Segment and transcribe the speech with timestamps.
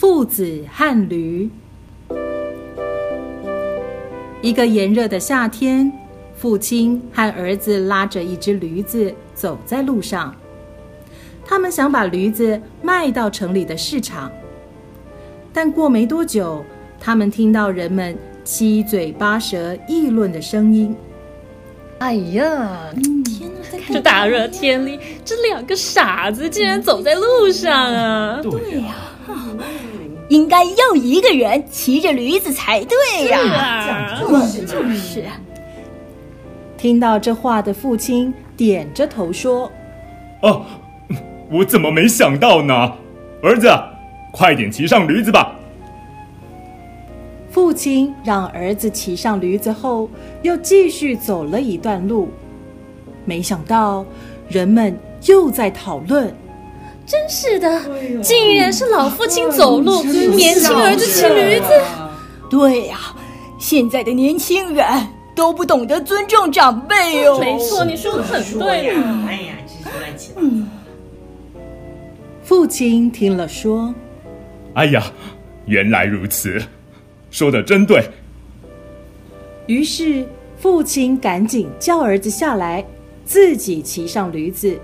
[0.00, 1.50] 父子和驴。
[4.40, 5.92] 一个炎热的夏天，
[6.34, 10.34] 父亲和儿子拉着一只驴子走在路上。
[11.44, 14.32] 他们想把驴子卖到城里的市场，
[15.52, 16.64] 但过没多久，
[16.98, 20.96] 他们听到人们七嘴八舌议论的声音。
[21.98, 22.90] 哎呀，
[23.26, 23.78] 天哪！
[23.92, 28.40] 这大热天里，这两个傻子竟然走在路上啊！
[28.42, 28.94] 对呀，
[30.28, 34.18] 应该要一个人骑着驴子才对呀！
[34.20, 35.24] 就是就是。
[36.76, 39.70] 听到这话的父亲点着头说
[40.42, 40.64] ：“哦，
[41.50, 42.92] 我怎么没想到呢？
[43.42, 43.68] 儿子，
[44.32, 45.56] 快点骑上驴子吧。”
[47.50, 50.08] 父亲让儿子骑上驴子后，
[50.42, 52.28] 又继续走了一段路。
[53.24, 54.06] 没想到，
[54.48, 56.32] 人们又在讨论
[57.10, 61.66] ：“真是的，竟然是老父亲走路，年轻儿子骑驴子。”
[62.48, 62.98] 对呀，
[63.58, 64.86] 现在的年轻人
[65.34, 67.40] 都不懂得尊重长辈哦。
[67.40, 69.24] 没错，你说的很对呀。
[69.26, 69.54] 哎呀，
[70.36, 70.68] 嗯。
[72.44, 73.92] 父亲听了说
[74.74, 75.02] ：“哎呀，
[75.66, 76.62] 原来如此。”
[77.32, 78.04] 说的真对。
[79.66, 80.24] 于是
[80.56, 82.84] 父亲赶紧叫儿子下来，
[83.24, 84.78] 自己骑上驴子。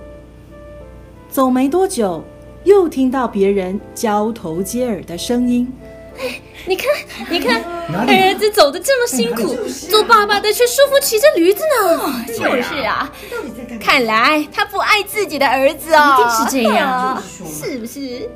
[1.37, 2.25] 走没多久，
[2.65, 5.71] 又听到别人交头接耳的声音
[6.19, 6.87] ：“哎，你看，
[7.29, 9.55] 你看，儿子走的这么辛苦，
[9.91, 11.99] 做爸爸的却舒服骑着驴子呢。
[11.99, 13.13] 哦”就是啊，
[13.79, 18.31] 看来他不爱自己的儿子哦，一定是这样，是不是？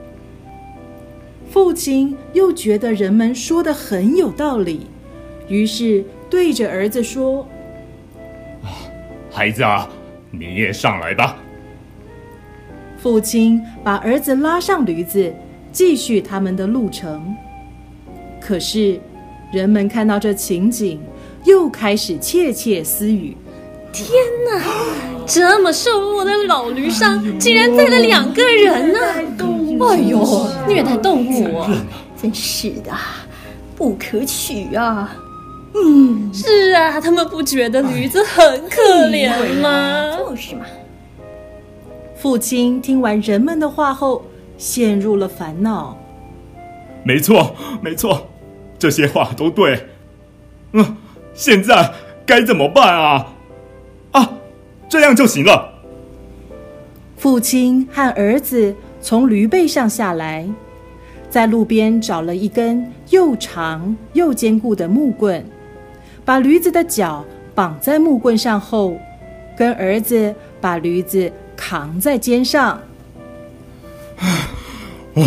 [1.51, 4.87] 父亲又觉得人们说的很有道理，
[5.49, 7.49] 于是对着儿子说
[9.33, 9.89] ：“孩子啊，
[10.31, 11.39] 你也上来吧。”
[13.03, 15.33] 父亲把儿子拉上驴子，
[15.73, 17.35] 继续他们的路程。
[18.41, 19.01] 可是，
[19.53, 21.01] 人们看到这情景，
[21.45, 23.37] 又开始窃窃私语
[23.91, 24.09] ：“天
[24.53, 24.63] 哪，
[25.27, 28.99] 这么瘦弱的老驴上，竟然载了两个人呢！”
[29.89, 31.71] 哎呦，虐待动物啊！
[32.21, 32.93] 真是的，
[33.75, 35.17] 不可取啊！
[35.75, 39.31] 嗯，是啊，他们不觉得驴子很可怜
[39.63, 40.19] 吗？
[40.19, 40.67] 就是嘛。
[42.21, 44.23] 父亲听完人们的话后，
[44.59, 45.97] 陷入了烦恼。
[47.03, 48.29] 没错，没错，
[48.79, 49.87] 这些话都对。
[50.73, 50.99] 嗯，
[51.33, 51.91] 现在
[52.27, 53.33] 该怎么办啊？
[54.13, 54.33] 啊，
[54.87, 55.73] 这样就行了。
[57.17, 58.75] 父亲和儿子。
[59.03, 60.47] 从驴背上下来，
[61.31, 65.43] 在路边找了一根又长又坚固的木棍，
[66.23, 68.95] 把驴子的脚绑在木棍上后，
[69.57, 72.81] 跟儿子把驴子扛在肩上。
[75.15, 75.27] 哇，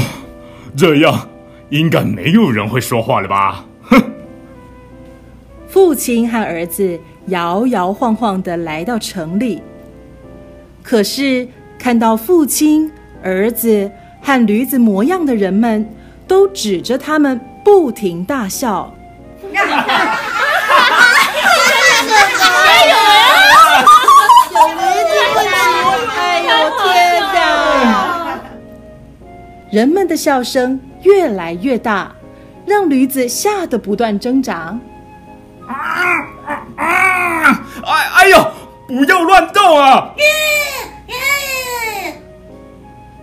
[0.75, 1.29] 这样
[1.69, 3.63] 应该没有人会说话了吧？
[3.83, 4.01] 哼！
[5.69, 9.61] 父亲和儿子摇摇晃晃的来到城里，
[10.81, 12.91] 可是看到父亲。
[13.25, 13.89] 儿子
[14.21, 15.87] 和驴子模样的人们
[16.27, 18.93] 都指着他们不停大笑。
[29.73, 32.13] 人们的笑声越来越大，
[32.63, 34.79] 让驴子吓得不断挣扎。
[35.65, 35.73] 啊
[36.45, 37.65] 啊啊！
[37.83, 38.47] 哎哎呦！
[38.87, 40.13] 不要乱动啊！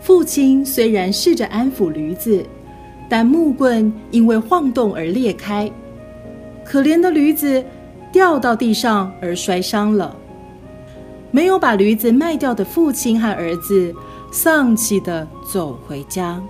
[0.00, 2.44] 父亲虽然试着安抚驴子，
[3.08, 5.70] 但木棍因为晃动而裂开，
[6.64, 7.64] 可怜的驴子
[8.10, 10.16] 掉到地上而摔伤了。
[11.30, 13.94] 没有把驴子卖掉的父亲和儿子
[14.30, 16.40] 丧气地走回家。